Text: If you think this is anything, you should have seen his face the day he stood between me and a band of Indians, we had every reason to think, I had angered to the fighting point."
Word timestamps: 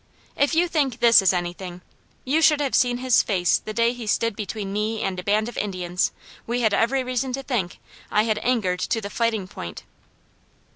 If 0.35 0.55
you 0.55 0.67
think 0.67 0.99
this 0.99 1.21
is 1.21 1.31
anything, 1.31 1.81
you 2.25 2.41
should 2.41 2.59
have 2.59 2.73
seen 2.73 2.97
his 2.97 3.21
face 3.21 3.59
the 3.59 3.71
day 3.71 3.93
he 3.93 4.07
stood 4.07 4.35
between 4.35 4.73
me 4.73 5.03
and 5.03 5.19
a 5.19 5.23
band 5.23 5.47
of 5.47 5.59
Indians, 5.59 6.11
we 6.47 6.61
had 6.61 6.73
every 6.73 7.03
reason 7.03 7.33
to 7.33 7.43
think, 7.43 7.77
I 8.09 8.23
had 8.23 8.39
angered 8.41 8.79
to 8.79 8.99
the 8.99 9.11
fighting 9.11 9.47
point." 9.47 9.83